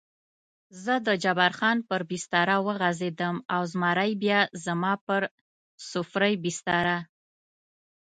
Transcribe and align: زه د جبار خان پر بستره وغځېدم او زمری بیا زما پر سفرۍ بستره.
زه 0.83 0.93
د 1.07 1.09
جبار 1.23 1.51
خان 1.59 1.77
پر 1.89 2.01
بستره 2.09 2.55
وغځېدم 2.65 3.35
او 3.53 3.61
زمری 3.73 4.11
بیا 4.21 4.39
زما 4.65 4.93
پر 5.07 5.21
سفرۍ 5.91 6.33
بستره. 6.43 6.97